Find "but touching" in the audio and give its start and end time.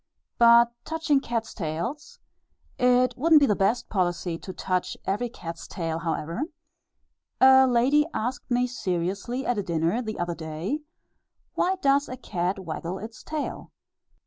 0.39-1.19